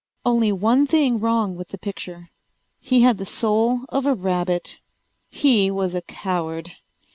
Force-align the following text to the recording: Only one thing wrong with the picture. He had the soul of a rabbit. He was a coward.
Only 0.25 0.51
one 0.51 0.87
thing 0.87 1.19
wrong 1.19 1.55
with 1.55 1.67
the 1.67 1.77
picture. 1.77 2.31
He 2.79 3.03
had 3.03 3.19
the 3.19 3.23
soul 3.27 3.81
of 3.89 4.07
a 4.07 4.15
rabbit. 4.15 4.79
He 5.29 5.69
was 5.69 5.93
a 5.93 6.01
coward. 6.01 6.71